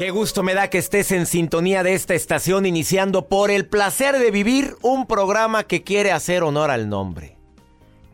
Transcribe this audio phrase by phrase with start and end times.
[0.00, 4.18] Qué gusto me da que estés en sintonía de esta estación iniciando por el placer
[4.18, 7.36] de vivir un programa que quiere hacer honor al nombre.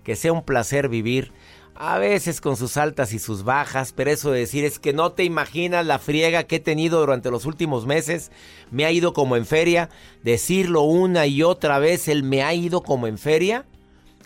[0.03, 1.31] Que sea un placer vivir,
[1.77, 5.13] a veces con sus altas y sus bajas, pero eso de decir es que no
[5.13, 8.33] te imaginas la friega que he tenido durante los últimos meses.
[8.73, 9.89] Me ha ido como en feria.
[10.25, 13.65] Decirlo una y otra vez, el me ha ido como en feria.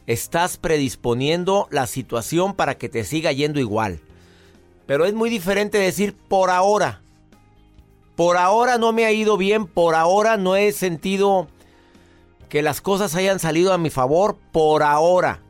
[0.07, 4.01] Estás predisponiendo la situación para que te siga yendo igual.
[4.87, 7.03] Pero es muy diferente decir por ahora.
[8.21, 11.49] Por ahora no me ha ido bien, por ahora no he sentido
[12.51, 15.41] que las cosas hayan salido a mi favor, por ahora.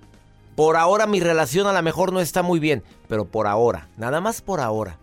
[0.54, 4.20] Por ahora mi relación a lo mejor no está muy bien, pero por ahora, nada
[4.20, 5.00] más por ahora.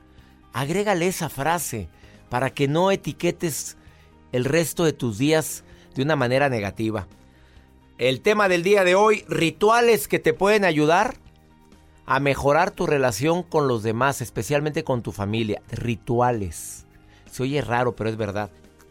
[0.54, 1.90] Agrégale esa frase
[2.30, 3.76] para que no etiquetes
[4.32, 7.06] el resto de tus días de una manera negativa.
[7.98, 11.16] El tema del día de hoy, rituales que te pueden ayudar
[12.06, 15.62] a mejorar tu relación con los demás, especialmente con tu familia.
[15.70, 16.87] Rituales.
[17.38, 18.50] Se oye raro, pero es verdad.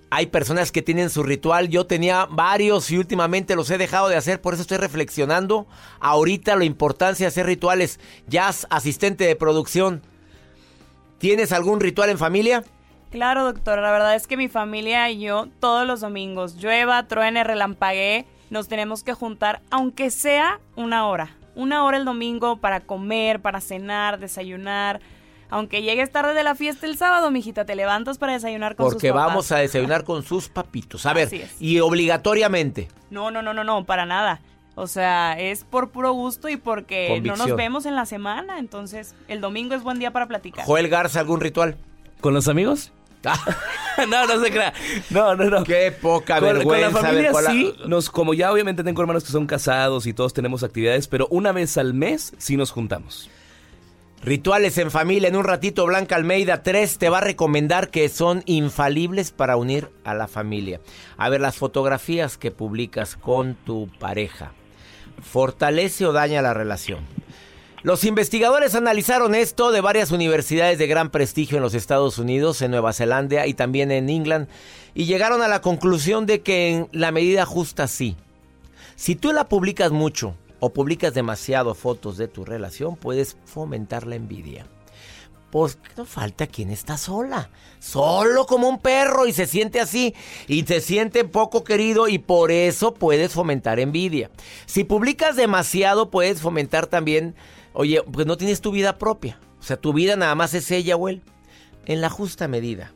[0.08, 4.14] Hay personas que tienen su ritual, yo tenía varios y últimamente los he dejado de
[4.14, 5.66] hacer, por eso estoy reflexionando
[5.98, 7.98] ahorita la importancia de hacer rituales.
[8.28, 10.00] Jazz, asistente de producción,
[11.18, 12.62] ¿tienes algún ritual en familia?
[13.10, 17.42] Claro, doctor, la verdad es que mi familia y yo todos los domingos, llueva, truene,
[17.42, 21.34] relampaguee, nos tenemos que juntar, aunque sea una hora.
[21.56, 25.00] Una hora el domingo para comer, para cenar, desayunar,
[25.50, 29.08] aunque llegues tarde de la fiesta el sábado, mijita, te levantas para desayunar con Porque
[29.08, 29.26] sus papás.
[29.28, 31.06] vamos a desayunar con sus papitos.
[31.06, 31.28] A ver,
[31.60, 32.88] y obligatoriamente.
[33.10, 34.40] No, no, no, no, no, para nada.
[34.74, 37.38] O sea, es por puro gusto y porque Convicción.
[37.38, 38.58] no nos vemos en la semana.
[38.58, 40.64] Entonces, el domingo es buen día para platicar.
[40.66, 41.76] Joel Garza, ¿algún ritual?
[42.20, 42.92] ¿Con los amigos?
[44.08, 44.72] no, no se crea.
[45.10, 45.64] No, no, no.
[45.64, 46.80] Qué poca Con, con vergüenza.
[46.80, 50.06] la a ver, familia ¿cuál- sí, nos, como ya obviamente tengo hermanos que son casados
[50.06, 53.30] y todos tenemos actividades, pero una vez al mes sí nos juntamos.
[54.22, 55.28] Rituales en familia.
[55.28, 59.90] En un ratito, Blanca Almeida 3 te va a recomendar que son infalibles para unir
[60.04, 60.80] a la familia.
[61.16, 64.52] A ver, las fotografías que publicas con tu pareja.
[65.22, 67.00] ¿Fortalece o daña la relación?
[67.82, 72.72] Los investigadores analizaron esto de varias universidades de gran prestigio en los Estados Unidos, en
[72.72, 74.48] Nueva Zelanda y también en England,
[74.92, 78.16] y llegaron a la conclusión de que en la medida justa sí.
[78.96, 84.16] Si tú la publicas mucho o publicas demasiado fotos de tu relación, puedes fomentar la
[84.16, 84.66] envidia.
[85.50, 90.14] Pues no falta quien está sola, solo como un perro y se siente así
[90.48, 94.30] y se siente poco querido y por eso puedes fomentar envidia.
[94.66, 97.36] Si publicas demasiado puedes fomentar también,
[97.72, 100.96] oye, pues no tienes tu vida propia, o sea, tu vida nada más es ella
[100.96, 101.22] o él,
[101.86, 102.92] en la justa medida.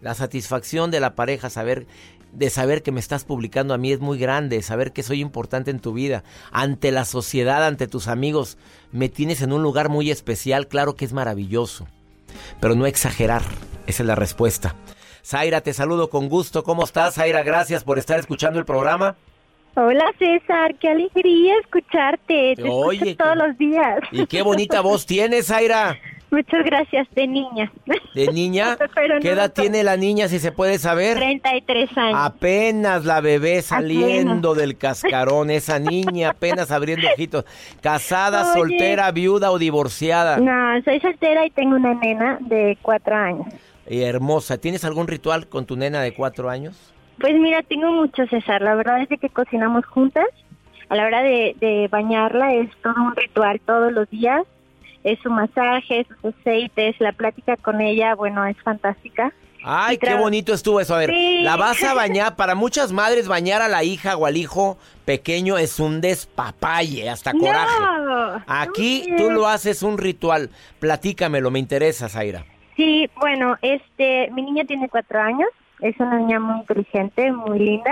[0.00, 1.86] La satisfacción de la pareja, saber
[2.32, 5.70] de saber que me estás publicando a mí es muy grande, saber que soy importante
[5.70, 8.58] en tu vida, ante la sociedad, ante tus amigos,
[8.92, 11.86] me tienes en un lugar muy especial, claro que es maravilloso,
[12.60, 13.42] pero no exagerar,
[13.86, 14.74] esa es la respuesta.
[15.24, 17.14] Zaira, te saludo con gusto, ¿cómo estás?
[17.14, 19.16] Zaira, gracias por estar escuchando el programa.
[19.74, 22.54] Hola César, qué alegría escucharte.
[22.56, 24.00] Te Oye, escucho todos los días.
[24.10, 25.96] Y qué bonita voz tienes, Zaira.
[26.30, 27.72] Muchas gracias, de niña.
[28.14, 28.76] ¿De niña?
[28.94, 31.16] Pero ¿Qué no, edad tiene la niña, si se puede saber?
[31.16, 32.18] 33 años.
[32.20, 37.44] Apenas la bebé saliendo del cascarón, esa niña apenas abriendo ojitos.
[37.80, 38.52] ¿Casada, Oye.
[38.52, 40.38] soltera, viuda o divorciada?
[40.38, 43.46] No, soy soltera y tengo una nena de cuatro años.
[43.88, 44.58] Y hermosa.
[44.58, 46.92] ¿Tienes algún ritual con tu nena de cuatro años?
[47.18, 48.60] Pues mira, tengo mucho, César.
[48.60, 50.26] La verdad es de que cocinamos juntas.
[50.90, 54.42] A la hora de, de bañarla es todo un ritual todos los días.
[55.12, 59.32] Es su masaje, sus aceites, la plática con ella, bueno, es fantástica.
[59.64, 60.94] Ay, qué bonito estuvo eso.
[60.94, 61.40] A ver, Sí.
[61.42, 62.36] la vas a bañar.
[62.36, 67.32] Para muchas madres, bañar a la hija o al hijo pequeño es un despapalle, hasta
[67.32, 67.80] coraje.
[68.04, 70.50] No, Aquí no tú lo haces un ritual.
[70.78, 72.44] Platícamelo, me interesa, Zaira.
[72.76, 75.48] Sí, bueno, este, mi niña tiene cuatro años,
[75.80, 77.90] es una niña muy inteligente, muy linda.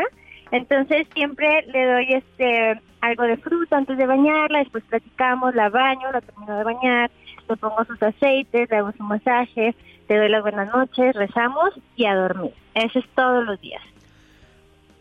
[0.50, 6.10] Entonces siempre le doy este algo de fruta antes de bañarla, después platicamos, la baño,
[6.12, 7.10] la termino de bañar,
[7.48, 9.74] le pongo sus aceites, le hago su masaje,
[10.08, 12.52] le doy las buenas noches, rezamos y a dormir.
[12.74, 13.82] Eso es todos los días.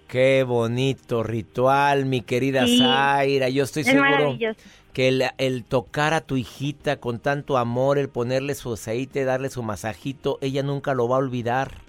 [0.08, 2.80] Qué bonito ritual, mi querida Sí.
[2.80, 3.50] Zaira.
[3.50, 4.38] Yo estoy Es seguro
[4.94, 9.50] que el, el tocar a tu hijita con tanto amor, el ponerle su aceite, darle
[9.50, 11.85] su masajito, ella nunca lo va a olvidar.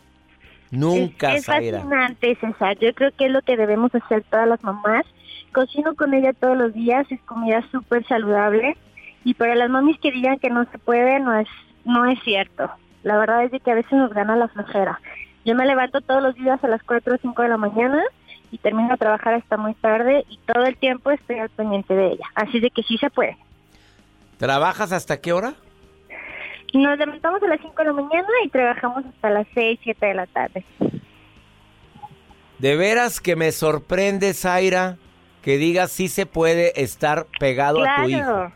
[0.71, 1.79] Nunca, es, es Zaira.
[1.79, 2.79] fascinante, César.
[2.79, 5.05] Yo creo que es lo que debemos hacer todas las mamás.
[5.53, 8.77] Cocino con ella todos los días, es comida súper saludable.
[9.25, 11.49] Y para las mamis que digan que no se puede, no es,
[11.85, 12.71] no es cierto.
[13.03, 15.01] La verdad es de que a veces nos gana la flojera.
[15.45, 18.03] Yo me levanto todos los días a las 4 o 5 de la mañana
[18.51, 22.13] y termino a trabajar hasta muy tarde y todo el tiempo estoy al pendiente de
[22.13, 22.27] ella.
[22.35, 23.37] Así de que sí se puede.
[24.39, 25.55] ¿Trabajas hasta qué hora?
[26.77, 30.15] Nos levantamos a las 5 de la mañana y trabajamos hasta las 6, 7 de
[30.15, 30.65] la tarde.
[32.59, 34.97] De veras que me sorprende, Zaira,
[35.43, 38.21] que digas si se puede estar pegado a tu hijo.
[38.21, 38.53] Claro,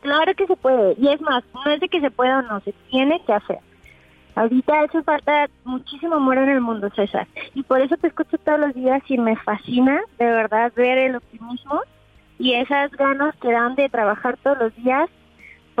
[0.00, 0.94] claro que se puede.
[0.98, 3.58] Y es más, no es de que se pueda o no, se tiene que hacer.
[4.34, 7.28] Ahorita hace falta muchísimo amor en el mundo, César.
[7.54, 11.16] Y por eso te escucho todos los días y me fascina, de verdad, ver el
[11.16, 11.82] optimismo
[12.38, 15.08] y esas ganas que dan de trabajar todos los días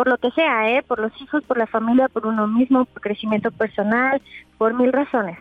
[0.00, 0.82] por lo que sea, ¿eh?
[0.82, 4.22] Por los hijos, por la familia, por uno mismo, por crecimiento personal,
[4.56, 5.36] por mil razones.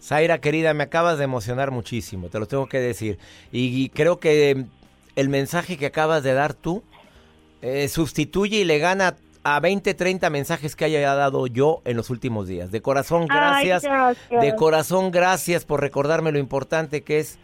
[0.00, 3.18] Zaira, querida, me acabas de emocionar muchísimo, te lo tengo que decir.
[3.50, 4.66] Y, y creo que eh,
[5.16, 6.84] el mensaje que acabas de dar tú
[7.62, 12.10] eh, sustituye y le gana a 20, 30 mensajes que haya dado yo en los
[12.10, 12.70] últimos días.
[12.70, 13.82] De corazón, Ay, gracias.
[13.82, 14.40] gracias.
[14.40, 17.40] De corazón, gracias por recordarme lo importante que es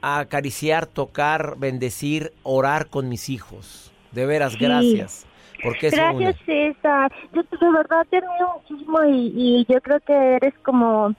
[0.00, 3.90] acariciar, tocar, bendecir, orar con mis hijos.
[4.12, 4.58] De veras, Sí.
[4.60, 5.26] gracias.
[5.62, 6.72] Porque eso Gracias, une.
[6.72, 7.12] César.
[7.34, 11.14] Yo de verdad te admiro muchísimo y, y yo creo que eres como,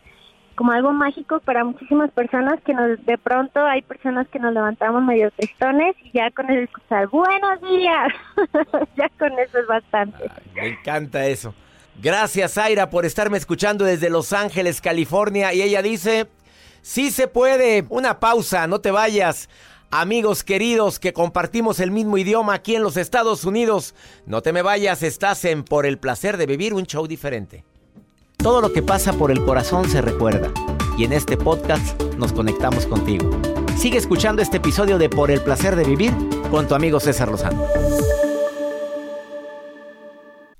[0.55, 5.03] como algo mágico para muchísimas personas que nos, de pronto hay personas que nos levantamos
[5.03, 8.07] medio tristones y ya con el escuchar buenos días,
[8.97, 10.29] ya con eso es bastante.
[10.55, 11.53] Me encanta eso.
[12.01, 15.53] Gracias, Zaira, por estarme escuchando desde Los Ángeles, California.
[15.53, 16.27] Y ella dice,
[16.81, 17.85] sí se puede.
[17.89, 19.49] Una pausa, no te vayas.
[19.93, 23.93] Amigos queridos que compartimos el mismo idioma aquí en los Estados Unidos,
[24.25, 27.65] no te me vayas, estás en Por el placer de vivir un show diferente.
[28.37, 30.49] Todo lo que pasa por el corazón se recuerda.
[30.97, 33.29] Y en este podcast nos conectamos contigo.
[33.77, 36.13] Sigue escuchando este episodio de Por el placer de vivir
[36.49, 37.61] con tu amigo César Lozano.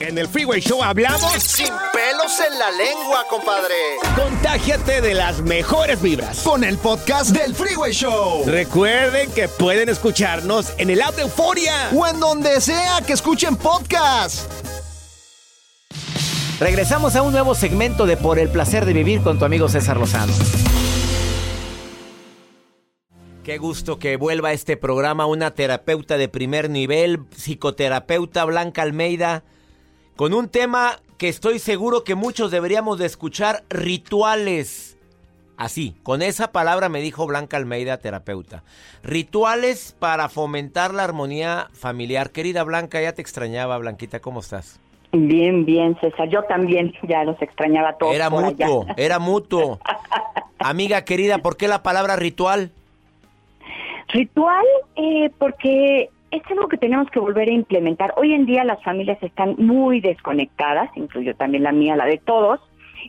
[0.00, 3.74] En el Freeway Show hablamos Sin pelos en la lengua, compadre.
[4.16, 8.42] Contágiate de las mejores vibras con el podcast del Freeway Show.
[8.44, 13.54] Recuerden que pueden escucharnos en el app de Euforia o en donde sea que escuchen
[13.56, 14.50] podcast.
[16.58, 19.96] Regresamos a un nuevo segmento de Por el placer de vivir con tu amigo César
[19.96, 20.32] Lozano.
[23.44, 29.44] Qué gusto que vuelva a este programa una terapeuta de primer nivel, psicoterapeuta Blanca Almeida.
[30.16, 34.98] Con un tema que estoy seguro que muchos deberíamos de escuchar, rituales.
[35.56, 38.64] Así, con esa palabra me dijo Blanca Almeida, terapeuta.
[39.02, 42.30] Rituales para fomentar la armonía familiar.
[42.30, 44.80] Querida Blanca, ya te extrañaba, Blanquita, ¿cómo estás?
[45.12, 46.28] Bien, bien, César.
[46.28, 48.14] Yo también ya los extrañaba todos.
[48.14, 49.78] Era mutuo, era mutuo.
[50.58, 52.72] Amiga querida, ¿por qué la palabra ritual?
[54.08, 54.64] Ritual,
[54.96, 58.12] eh, porque es algo que tenemos que volver a implementar.
[58.16, 62.60] Hoy en día las familias están muy desconectadas, incluyo también la mía, la de todos,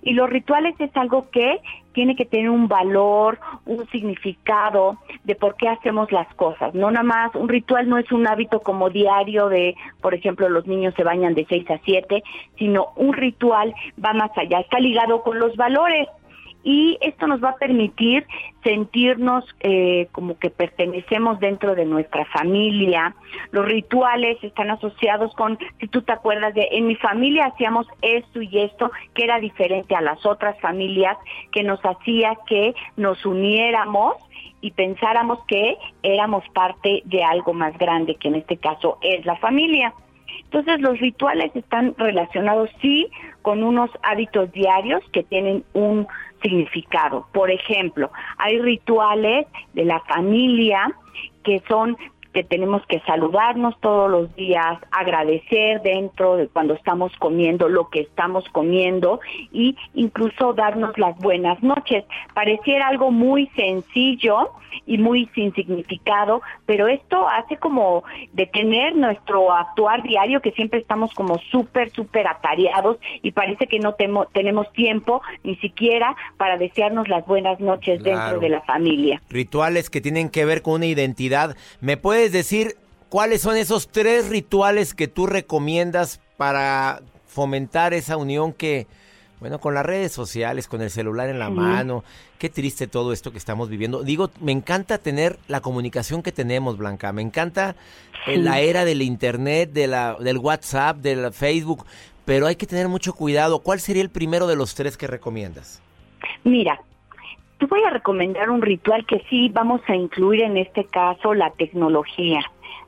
[0.03, 1.59] y los rituales es algo que
[1.93, 6.73] tiene que tener un valor, un significado de por qué hacemos las cosas.
[6.75, 10.67] No nada más, un ritual no es un hábito como diario de, por ejemplo, los
[10.67, 12.21] niños se bañan de 6 a 7,
[12.59, 16.07] sino un ritual va más allá, está ligado con los valores
[16.65, 18.25] y esto nos va a permitir
[18.63, 23.15] sentirnos eh, como que pertenecemos dentro de nuestra familia.
[23.51, 28.41] Los rituales están asociados con, si tú te acuerdas de, en mi familia hacíamos esto
[28.41, 31.17] y esto, que era diferente a las otras familias,
[31.51, 34.15] que nos hacía que nos uniéramos
[34.59, 39.35] y pensáramos que éramos parte de algo más grande, que en este caso es la
[39.35, 39.93] familia.
[40.45, 43.09] Entonces los rituales están relacionados sí
[43.41, 46.07] con unos hábitos diarios que tienen un
[46.41, 47.27] significado.
[47.33, 50.93] Por ejemplo, hay rituales de la familia
[51.43, 51.97] que son
[52.35, 58.01] que tenemos que saludarnos todos los días, agradecer dentro de cuando estamos comiendo lo que
[58.01, 59.21] estamos comiendo
[59.53, 62.03] y incluso darnos las buenas noches.
[62.33, 64.51] Pareciera algo muy sencillo
[64.85, 71.13] y muy sin significado, pero esto hace como detener nuestro actuar diario que siempre estamos
[71.13, 73.95] como súper, súper atareados y parece que no
[74.33, 79.21] tenemos tiempo ni siquiera para desearnos las buenas noches dentro de la familia.
[79.29, 81.55] Rituales que tienen que ver con una identidad.
[81.79, 82.75] ¿Me puedes decir
[83.09, 88.87] cuáles son esos tres rituales que tú recomiendas para fomentar esa unión que,
[89.39, 92.03] bueno, con las redes sociales, con el celular en la mano,
[92.39, 94.01] qué triste todo esto que estamos viviendo.
[94.01, 97.75] Digo, me encanta tener la comunicación que tenemos, Blanca, me encanta
[98.25, 101.85] eh, la era del internet, de la, del WhatsApp, del Facebook,
[102.25, 103.59] pero hay que tener mucho cuidado.
[103.59, 105.79] ¿Cuál sería el primero de los tres que recomiendas?
[106.43, 106.81] Mira,
[107.57, 111.51] te voy a recomendar un ritual que sí vamos a incluir en este caso la
[111.51, 112.39] tecnología.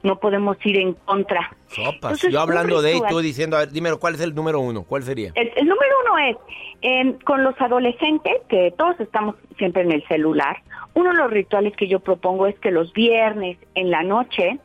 [0.03, 1.55] No podemos ir en contra.
[1.67, 2.21] Sopas.
[2.21, 4.83] Yo hablando de tú diciendo, a ver, dímelo, ¿cuál es el número uno?
[4.83, 5.31] ¿Cuál sería?
[5.35, 6.37] El, número uno es,
[6.81, 10.57] em, con los adolescentes, que todos estamos siempre en el celular,
[10.93, 14.59] uno de los rituales que yo propongo es que los viernes en la noche,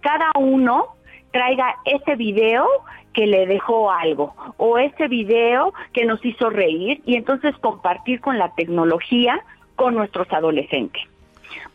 [0.00, 0.96] cada uno
[1.34, 2.64] traiga ese video
[3.12, 8.38] que le dejó algo o ese video que nos hizo reír y entonces compartir con
[8.38, 11.02] la tecnología con nuestros adolescentes.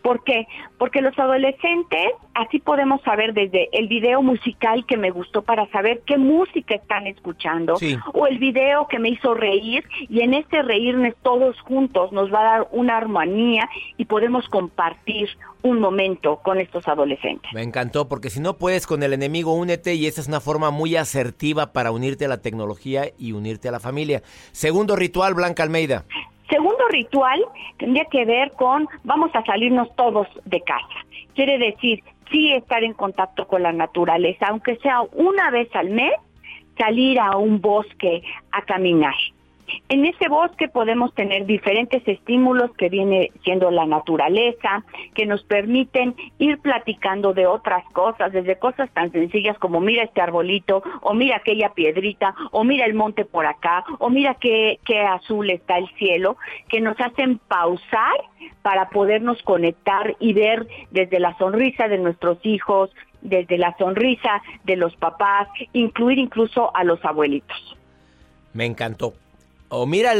[0.01, 0.47] ¿Por qué?
[0.77, 6.01] Porque los adolescentes, así podemos saber desde el video musical que me gustó para saber
[6.05, 7.77] qué música están escuchando,
[8.13, 12.41] o el video que me hizo reír, y en este reírnos todos juntos nos va
[12.41, 15.29] a dar una armonía y podemos compartir
[15.61, 17.51] un momento con estos adolescentes.
[17.53, 20.71] Me encantó, porque si no puedes con el enemigo, únete, y esa es una forma
[20.71, 24.23] muy asertiva para unirte a la tecnología y unirte a la familia.
[24.51, 26.05] Segundo ritual, Blanca Almeida.
[26.49, 27.43] Segundo ritual
[27.77, 31.05] tendría que ver con vamos a salirnos todos de casa.
[31.35, 36.13] Quiere decir, sí estar en contacto con la naturaleza, aunque sea una vez al mes,
[36.77, 39.15] salir a un bosque a caminar.
[39.89, 44.83] En ese bosque podemos tener diferentes estímulos que viene siendo la naturaleza,
[45.13, 50.21] que nos permiten ir platicando de otras cosas, desde cosas tan sencillas como mira este
[50.21, 55.01] arbolito, o mira aquella piedrita, o mira el monte por acá, o mira qué, qué
[55.01, 58.15] azul está el cielo, que nos hacen pausar
[58.61, 64.75] para podernos conectar y ver desde la sonrisa de nuestros hijos, desde la sonrisa de
[64.75, 67.77] los papás, incluir incluso a los abuelitos.
[68.53, 69.13] Me encantó.
[69.69, 70.13] O mira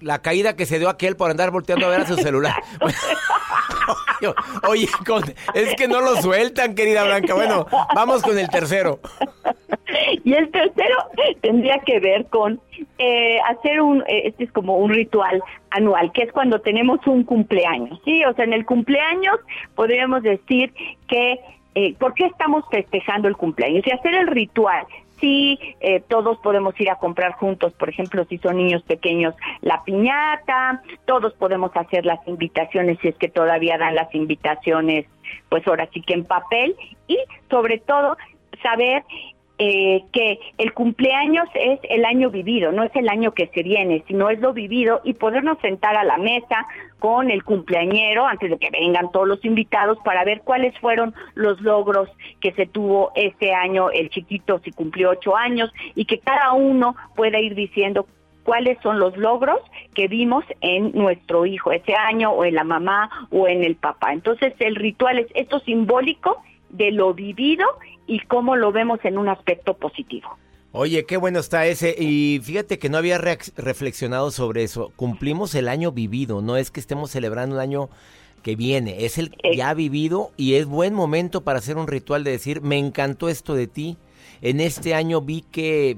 [0.00, 2.54] la caída que se dio aquel por andar volteando a ver a su celular.
[4.68, 4.88] Oye,
[5.54, 7.34] es que no lo sueltan, querida Blanca.
[7.34, 9.00] Bueno, vamos con el tercero.
[10.24, 10.96] Y el tercero
[11.40, 12.60] tendría que ver con
[12.98, 17.24] eh, hacer un, eh, este es como un ritual anual, que es cuando tenemos un
[17.24, 18.24] cumpleaños, ¿sí?
[18.24, 19.36] O sea, en el cumpleaños
[19.74, 20.72] podríamos decir
[21.08, 21.40] que,
[21.74, 23.86] eh, ¿por qué estamos festejando el cumpleaños?
[23.86, 24.86] Y hacer el ritual
[25.20, 29.82] sí eh, todos podemos ir a comprar juntos, por ejemplo, si son niños pequeños, la
[29.84, 35.06] piñata, todos podemos hacer las invitaciones si es que todavía dan las invitaciones,
[35.48, 37.18] pues ahora sí que en papel y
[37.50, 38.16] sobre todo
[38.62, 39.04] saber
[39.58, 44.04] eh, que el cumpleaños es el año vivido, no es el año que se viene,
[44.06, 46.66] sino es lo vivido y podernos sentar a la mesa
[46.98, 51.60] con el cumpleañero antes de que vengan todos los invitados para ver cuáles fueron los
[51.60, 52.08] logros
[52.40, 56.96] que se tuvo este año el chiquito si cumplió ocho años y que cada uno
[57.14, 58.06] pueda ir diciendo
[58.46, 59.58] cuáles son los logros
[59.94, 64.12] que vimos en nuestro hijo ese año o en la mamá o en el papá.
[64.12, 66.42] Entonces el ritual es esto simbólico
[66.76, 67.64] de lo vivido
[68.06, 70.28] y cómo lo vemos en un aspecto positivo.
[70.72, 71.94] Oye, qué bueno está ese.
[71.98, 74.92] Y fíjate que no había reflexionado sobre eso.
[74.96, 77.88] Cumplimos el año vivido, no es que estemos celebrando el año
[78.42, 79.56] que viene, es el eh.
[79.56, 83.54] ya vivido y es buen momento para hacer un ritual de decir, me encantó esto
[83.54, 83.96] de ti.
[84.42, 85.96] En este año vi que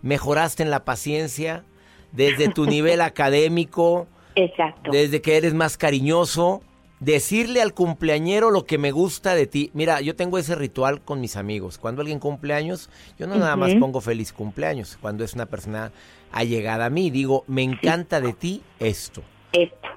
[0.00, 1.64] mejoraste en la paciencia,
[2.12, 4.90] desde tu nivel académico, Exacto.
[4.90, 6.62] desde que eres más cariñoso
[7.02, 9.70] decirle al cumpleañero lo que me gusta de ti.
[9.74, 11.78] Mira, yo tengo ese ritual con mis amigos.
[11.78, 14.98] Cuando alguien cumple años, yo no nada más pongo feliz cumpleaños.
[15.00, 15.90] Cuando es una persona
[16.30, 19.22] allegada a mí, digo, me encanta de ti esto.
[19.52, 19.88] Esto.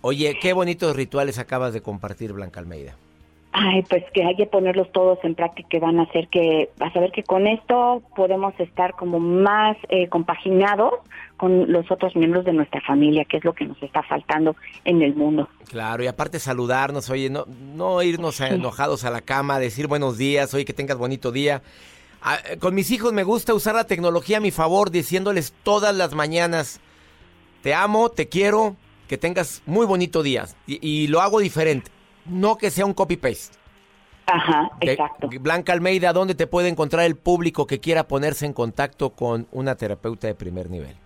[0.00, 2.96] Oye, qué bonitos rituales acabas de compartir, Blanca Almeida.
[3.56, 6.94] Ay, pues que hay que ponerlos todos en práctica y van a hacer que, vas
[6.96, 10.94] a ver que con esto podemos estar como más eh, compaginados
[11.36, 15.02] con los otros miembros de nuestra familia, que es lo que nos está faltando en
[15.02, 15.48] el mundo.
[15.68, 20.52] Claro, y aparte saludarnos, oye, no, no irnos enojados a la cama, decir buenos días,
[20.52, 21.62] oye, que tengas bonito día.
[22.22, 26.12] Ah, con mis hijos me gusta usar la tecnología a mi favor, diciéndoles todas las
[26.12, 26.80] mañanas,
[27.62, 28.74] te amo, te quiero,
[29.06, 30.46] que tengas muy bonito día.
[30.66, 31.92] y lo hago diferente
[32.26, 33.56] no que sea un copy-paste.
[34.26, 35.28] Ajá, exacto.
[35.40, 39.74] Blanca Almeida, ¿dónde te puede encontrar el público que quiera ponerse en contacto con una
[39.74, 40.96] terapeuta de primer nivel?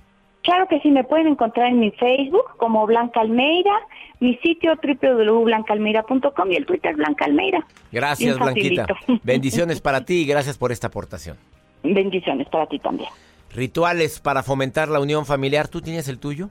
[0.43, 3.73] Claro que sí, me pueden encontrar en mi Facebook como Blanca Almeida,
[4.21, 7.67] mi sitio www.blancaalmeida.com y el Twitter Blanca Almeida.
[7.93, 8.87] Gracias, Blanquita.
[9.25, 11.37] Bendiciones para ti y gracias por esta aportación.
[11.83, 13.11] Bendiciones para ti también.
[13.55, 16.49] Rituales para fomentar la unión familiar, ¿tú tienes el tuyo?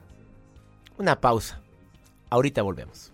[0.97, 1.61] Una pausa.
[2.29, 3.13] Ahorita volvemos.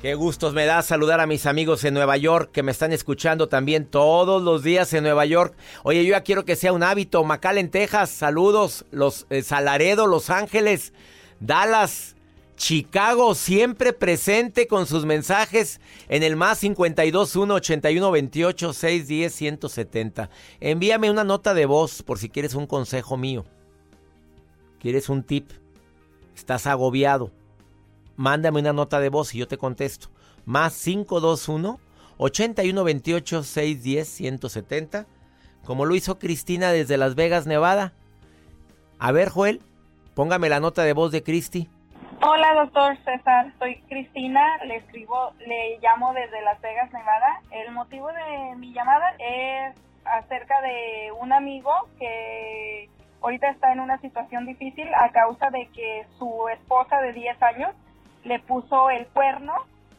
[0.00, 3.48] Qué gustos me da saludar a mis amigos en Nueva York que me están escuchando
[3.48, 5.56] también todos los días en Nueva York.
[5.82, 7.26] Oye, yo ya quiero que sea un hábito.
[7.56, 8.84] en Texas, saludos.
[8.92, 10.92] Los eh, Salaredo, Los Ángeles,
[11.40, 12.14] Dallas,
[12.54, 20.30] Chicago, siempre presente con sus mensajes en el más 521 81 28 610 170.
[20.60, 23.46] Envíame una nota de voz por si quieres un consejo mío.
[24.78, 25.50] ¿Quieres un tip?
[26.36, 27.32] ¿Estás agobiado?
[28.18, 30.08] Mándame una nota de voz y yo te contesto.
[30.44, 31.78] Más 521
[32.18, 35.06] 8128 610 170,
[35.64, 37.92] como lo hizo Cristina desde Las Vegas, Nevada.
[38.98, 39.62] A ver, Joel,
[40.14, 41.70] póngame la nota de voz de Cristi.
[42.20, 47.40] Hola, doctor César, soy Cristina, le escribo, le llamo desde Las Vegas, Nevada.
[47.52, 52.88] El motivo de mi llamada es acerca de un amigo que
[53.22, 57.70] ahorita está en una situación difícil a causa de que su esposa de 10 años
[58.28, 59.54] le puso el cuerno,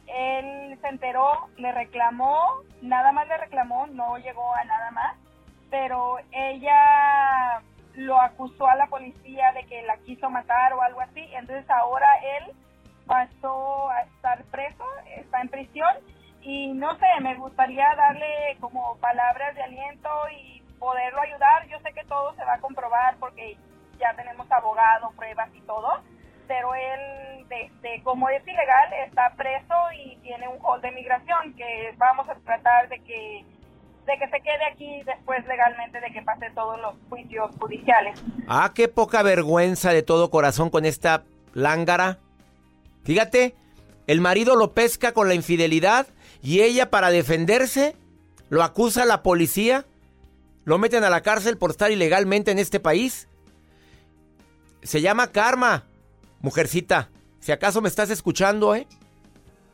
[0.06, 5.16] él se enteró, le reclamó, nada más le reclamó, no llegó a nada más,
[5.70, 7.62] pero ella
[7.94, 12.08] lo acusó a la policía de que la quiso matar o algo así, entonces ahora
[12.38, 12.52] él
[13.06, 14.84] pasó a estar preso,
[15.16, 15.96] está en prisión
[16.42, 21.66] y no sé, me gustaría darle como palabras de aliento y poderlo ayudar.
[21.68, 23.56] Yo sé que todo se va a comprobar porque
[23.98, 26.00] ya tenemos abogado, pruebas y todo,
[26.50, 31.94] pero él, de, como es ilegal, está preso y tiene un hold de migración que
[31.96, 33.44] vamos a tratar de que
[34.04, 38.20] de que se quede aquí después legalmente de que pase todos los juicios judiciales.
[38.48, 41.22] Ah, qué poca vergüenza de todo corazón con esta
[41.54, 42.18] lángara.
[43.04, 43.54] Fíjate,
[44.08, 46.08] el marido lo pesca con la infidelidad
[46.42, 47.94] y ella para defenderse
[48.48, 49.84] lo acusa a la policía.
[50.64, 53.28] Lo meten a la cárcel por estar ilegalmente en este país.
[54.82, 55.84] Se llama karma.
[56.40, 58.86] Mujercita, si acaso me estás escuchando, ¿eh?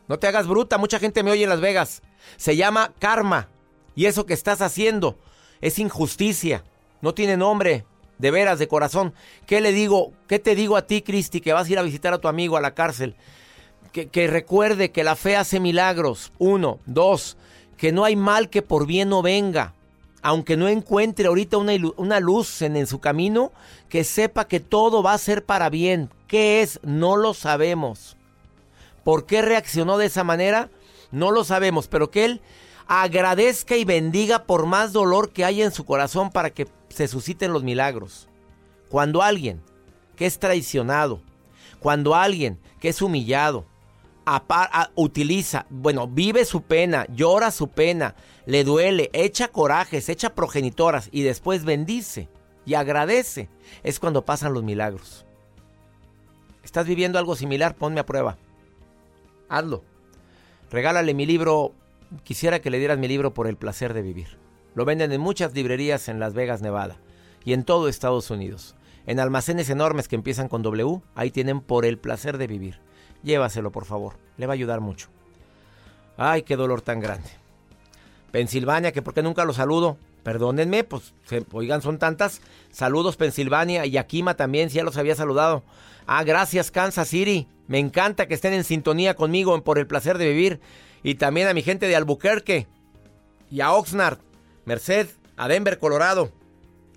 [0.09, 2.03] No te hagas bruta, mucha gente me oye en Las Vegas.
[2.37, 3.49] Se llama karma.
[3.95, 5.19] Y eso que estás haciendo
[5.61, 6.65] es injusticia.
[7.01, 7.85] No tiene nombre.
[8.19, 9.15] De veras, de corazón.
[9.47, 10.13] ¿Qué le digo?
[10.27, 12.57] ¿Qué te digo a ti, Cristi, que vas a ir a visitar a tu amigo
[12.57, 13.15] a la cárcel?
[13.93, 16.33] Que, que recuerde que la fe hace milagros.
[16.39, 16.79] Uno.
[16.87, 17.37] Dos.
[17.77, 19.75] Que no hay mal que por bien no venga.
[20.23, 23.53] Aunque no encuentre ahorita una, una luz en, en su camino,
[23.89, 26.11] que sepa que todo va a ser para bien.
[26.27, 26.81] ¿Qué es?
[26.83, 28.17] No lo sabemos.
[29.05, 30.71] ¿Por qué reaccionó de esa manera?
[31.13, 32.41] No lo sabemos, pero que él
[32.89, 37.53] agradezca y bendiga por más dolor que haya en su corazón para que se susciten
[37.53, 38.29] los milagros.
[38.89, 39.63] Cuando alguien
[40.17, 41.21] que es traicionado,
[41.79, 43.67] cuando alguien que es humillado,
[44.95, 51.23] utiliza, bueno, vive su pena, llora su pena, le duele, echa corajes, echa progenitoras y
[51.23, 52.29] después bendice
[52.65, 53.49] y agradece,
[53.85, 55.26] es cuando pasan los milagros.
[56.77, 57.75] ¿Estás viviendo algo similar?
[57.75, 58.37] Ponme a prueba.
[59.49, 59.83] Hazlo.
[60.71, 61.73] Regálale mi libro.
[62.23, 64.37] Quisiera que le dieras mi libro por el placer de vivir.
[64.75, 66.99] Lo venden en muchas librerías en Las Vegas, Nevada.
[67.47, 68.75] Y en todo Estados Unidos.
[69.07, 72.79] En almacenes enormes que empiezan con W, ahí tienen por el placer de vivir.
[73.23, 74.19] Llévaselo, por favor.
[74.37, 75.09] Le va a ayudar mucho.
[76.19, 77.31] Ay, qué dolor tan grande.
[78.33, 79.97] Pensilvania, que por qué nunca lo saludo.
[80.27, 81.15] Perdónenme, pues,
[81.53, 82.41] oigan, son tantas.
[82.73, 83.87] Saludos, Pensilvania.
[83.87, 85.63] Y Akima también, si ya los había saludado.
[86.05, 87.47] Ah, gracias, Kansas City.
[87.69, 90.61] Me encanta que estén en sintonía conmigo por el placer de vivir.
[91.05, 92.67] Y también a mi gente de Albuquerque.
[93.53, 94.19] Y a Oxnard,
[94.65, 96.33] Merced, a Denver, Colorado.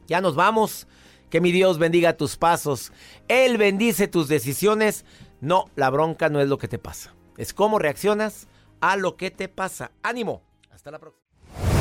[0.08, 0.88] Ya nos vamos.
[1.30, 2.92] Que mi Dios bendiga tus pasos.
[3.28, 5.06] Él bendice tus decisiones.
[5.40, 7.14] No, la bronca no es lo que te pasa.
[7.38, 8.48] Es cómo reaccionas
[8.82, 9.92] a lo que te pasa.
[10.02, 10.42] Ánimo.
[10.72, 11.29] Hasta la próxima.